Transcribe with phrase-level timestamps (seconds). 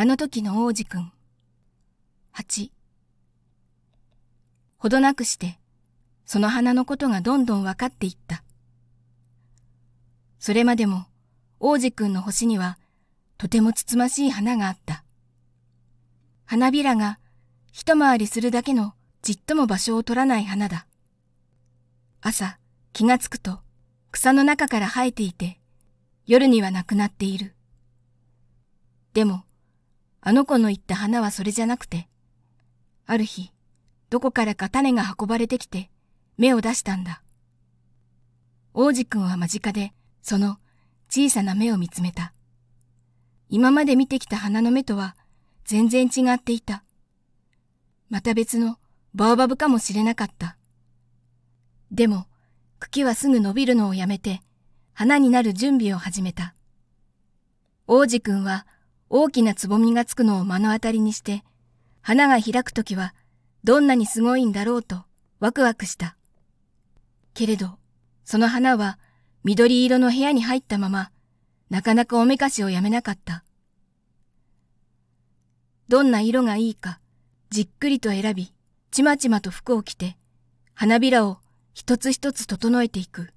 [0.00, 1.10] あの時の王子くん。
[2.30, 2.70] 八。
[4.76, 5.58] ほどなくして、
[6.24, 8.44] その花のことがどんどん分かっていった。
[10.38, 11.06] それまでも
[11.58, 12.78] 王子くんの星には
[13.38, 15.02] とてもつつましい花があった。
[16.44, 17.18] 花びらが
[17.72, 20.86] 一回りするだけのじっとも場所を取らない花だ。
[22.20, 22.60] 朝
[22.92, 23.58] 気がつくと
[24.12, 25.58] 草の中から生えていて
[26.24, 27.56] 夜にはなくなっている。
[29.12, 29.42] でも
[30.20, 32.08] あの子の言った花はそれじゃなくて、
[33.06, 33.52] ある日
[34.10, 35.90] どこからか種が運ばれてきて
[36.36, 37.22] 芽を出したんだ。
[38.74, 40.58] 王子くんは間近でその
[41.08, 42.32] 小さな目を見つめた。
[43.48, 45.16] 今まで見てきた花の目とは
[45.64, 46.84] 全然違っていた。
[48.10, 48.76] また別の
[49.14, 50.56] バオバブかもしれなかった。
[51.90, 52.26] でも、
[52.78, 54.42] 茎はすぐ伸びるのをやめて、
[54.92, 56.54] 花になる準備を始めた。
[57.86, 58.66] 王子くんは
[59.10, 61.42] 大きなつぼみがつくのを目の当たりにして、
[62.02, 63.14] 花が開くときは
[63.64, 65.04] どんなにすごいんだろうと
[65.40, 66.16] ワクワクした。
[67.34, 67.78] けれど、
[68.24, 68.98] その花は
[69.44, 71.10] 緑色の部屋に入ったまま、
[71.70, 73.44] なかなかおめかしをやめなかった。
[75.88, 77.00] どんな色がいいか、
[77.50, 78.52] じっくりと選び、
[78.90, 80.18] ちまちまと服を着て、
[80.74, 81.38] 花びらを
[81.72, 83.30] 一つ一つ整えていく。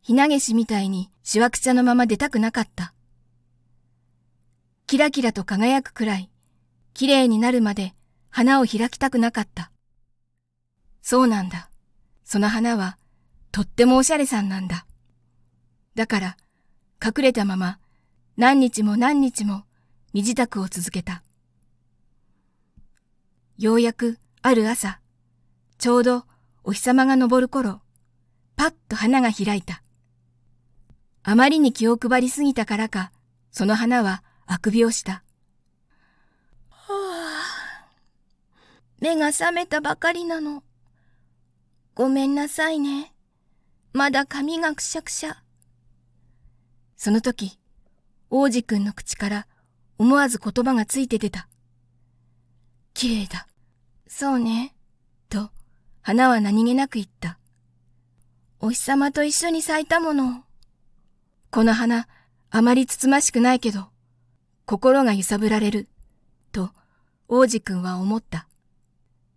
[0.00, 2.94] ひなげしみたいにしわくちゃのまま出たくなかった。
[4.88, 6.30] キラキラと輝くくらい、
[6.94, 7.92] 綺麗になるまで
[8.30, 9.70] 花を開きたくなかった。
[11.02, 11.68] そうなんだ。
[12.24, 12.96] その花は
[13.52, 14.86] とってもおしゃれさんなんだ。
[15.94, 16.36] だから、
[17.04, 17.78] 隠れたまま
[18.38, 19.64] 何日も何日も
[20.14, 21.22] 身支度を続けた。
[23.58, 25.00] ようやくある朝、
[25.76, 26.24] ちょうど
[26.64, 27.82] お日様が昇る頃、
[28.56, 29.82] パッと花が開いた。
[31.24, 33.12] あまりに気を配りすぎたからか、
[33.52, 35.22] その花はあくびをした。
[36.70, 37.86] はあ、
[38.98, 40.64] 目が覚めたばかりなの。
[41.94, 43.12] ごめんなさいね。
[43.92, 45.42] まだ髪がくしゃくしゃ。
[46.96, 47.58] その時、
[48.30, 49.46] 王子くんの口から
[49.98, 51.46] 思わず言葉がついて出た。
[52.94, 53.46] 綺麗だ。
[54.06, 54.74] そうね。
[55.28, 55.50] と、
[56.00, 57.38] 花は何気なく言った。
[58.60, 60.42] お日様と一緒に咲いたもの。
[61.50, 62.08] この花、
[62.48, 63.90] あまりつつましくないけど、
[64.68, 65.88] 心が揺さぶられる。
[66.52, 66.68] と、
[67.26, 68.46] 王子くんは思った。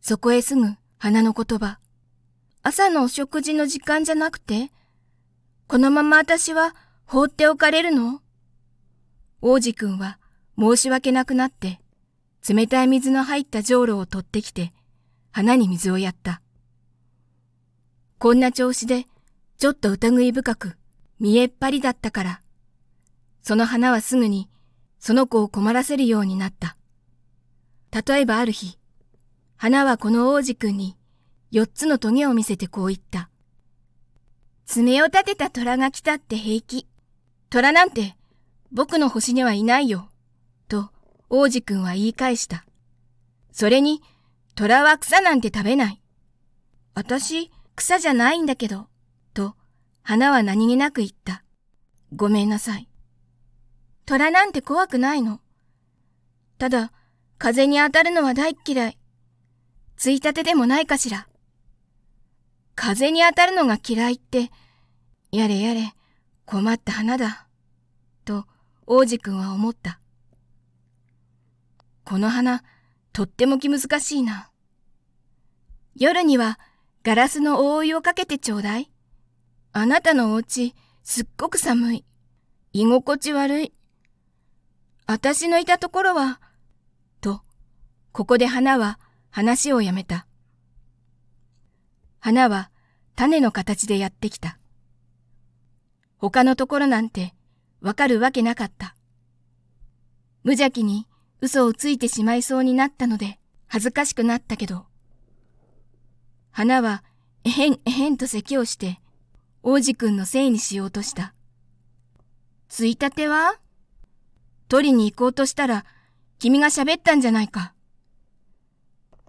[0.00, 0.66] そこへすぐ
[0.98, 1.78] 花の言葉。
[2.64, 4.72] 朝のお食事の時間じゃなくて、
[5.68, 6.74] このまま私は
[7.06, 8.20] 放っておかれるの？
[9.42, 10.18] 王子くんは
[10.58, 11.78] 申し訳なくなって、
[12.48, 14.72] 冷たい水の入ったじょうろを取ってきて、
[15.30, 16.42] 花に水をやった。
[18.18, 19.06] こんな調子で、
[19.56, 20.76] ちょっと疑い深く、
[21.20, 22.40] 見えっ張りだったから、
[23.40, 24.48] その花はすぐに、
[25.04, 26.76] その子を困らせるようになった。
[28.06, 28.78] 例えばある日、
[29.56, 30.96] 花はこの王子くんに、
[31.50, 33.28] 四つの棘を見せてこう言った。
[34.64, 36.86] 爪を立てた虎が来たって平気。
[37.50, 38.14] 虎なんて
[38.70, 40.08] 僕の星にはいないよ。
[40.68, 40.90] と
[41.28, 42.64] 王子くんは言い返した。
[43.50, 44.02] それに
[44.54, 46.00] 虎は草なんて食べない。
[46.94, 48.86] 私草じゃないんだけど。
[49.34, 49.56] と
[50.02, 51.42] 花は何気なく言った。
[52.14, 52.88] ごめんなさい。
[54.06, 55.40] 虎なんて怖くないの。
[56.58, 56.92] ただ
[57.38, 58.98] 風に当たるのは大嫌い。
[59.96, 61.28] ついたてでもないかしら。
[62.74, 64.50] 風に当たるのが嫌いって、
[65.30, 65.94] やれやれ、
[66.46, 67.46] 困った花だ。
[68.24, 68.46] と、
[68.86, 70.00] 王子くんは思った。
[72.04, 72.62] この花、
[73.12, 74.50] とっても気難しいな。
[75.94, 76.58] 夜には
[77.04, 78.90] ガラスの覆いをかけてちょうだい。
[79.72, 82.04] あなたのお家、すっごく寒い。
[82.72, 83.72] 居心地悪い。
[85.06, 86.40] 私のいたところは、
[87.20, 87.42] と、
[88.12, 88.98] ここで花は
[89.30, 90.26] 話をやめた。
[92.20, 92.70] 花は
[93.16, 94.58] 種の形でやってきた。
[96.18, 97.34] 他のところなんて
[97.80, 98.94] わかるわけなかった。
[100.44, 101.06] 無邪気に
[101.40, 104.86] 嘘をついてしまいそうになったので恥ずかしくなったけど、
[106.52, 107.02] 花は
[107.44, 109.00] えへんえへんと咳をして
[109.62, 111.34] 王子くんのせいにしようとした。
[112.68, 113.58] ついたては？
[114.72, 115.84] 取りに行こうとしたら
[116.38, 117.74] 君が喋ったんじゃないか。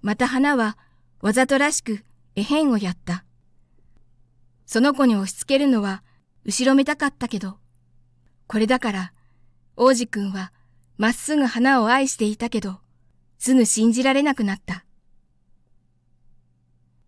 [0.01, 0.77] また花は
[1.19, 2.05] わざとらしく
[2.37, 3.25] えへんをやった。
[4.65, 6.01] その子に押し付けるのは
[6.45, 7.57] 後ろめたかったけど、
[8.47, 9.13] これだから
[9.75, 10.53] 王子くんは
[10.97, 12.79] まっすぐ花を愛していたけど、
[13.37, 14.85] すぐ信じられなくなった。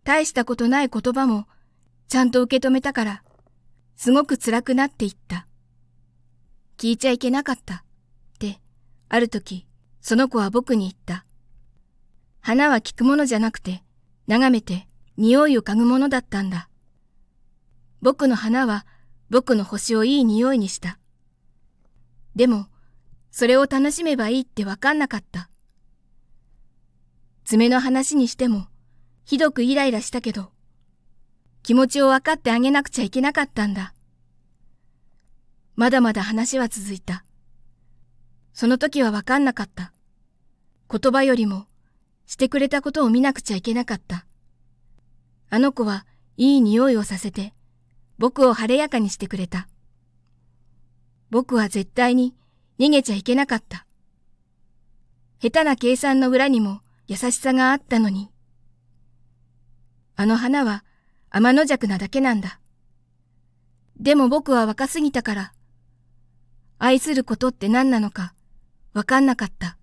[0.03, 1.47] 大したことない言葉も
[2.09, 3.23] ちゃんと受け止めたから、
[3.95, 5.47] すごく辛くなっていった。
[6.77, 7.84] 聞いちゃいけなかった
[9.09, 9.65] ある時、
[10.01, 11.25] その子は僕に言った。
[12.41, 13.83] 花は聞くものじゃなくて、
[14.27, 14.87] 眺めて
[15.17, 16.69] 匂いを嗅ぐものだったんだ。
[18.01, 18.85] 僕の花は
[19.29, 20.99] 僕の星をいい匂いにした。
[22.35, 22.67] でも、
[23.31, 25.49] それを楽しめばいいってわかんなかった。
[27.43, 28.67] 爪の話にしても、
[29.25, 30.51] ひどくイライラしたけど、
[31.63, 33.93] 気持ちを分かってあげなくちゃいけなかったんだ。
[35.75, 37.24] まだまだ話は続いた。
[38.55, 39.91] その時はわかんなかった。
[40.89, 41.65] 言葉よりも、
[42.25, 44.25] してくれたことを見なくちゃいけなかった。
[45.49, 46.05] あの子は
[46.37, 47.53] いい匂いをさせて、
[48.17, 49.67] 僕を晴れやかにしてくれた。
[51.31, 52.33] 僕は絶対に
[52.79, 53.85] 逃げちゃいけなかった。
[55.41, 58.29] 下手な計算の裏にも優しさがあったのに。
[60.15, 60.85] あの花は
[61.29, 62.61] 天の弱なだけなんだ。
[63.99, 65.53] でも僕は若すぎたから、
[66.79, 68.33] 愛することって何なのか
[68.95, 69.77] わかんなかった。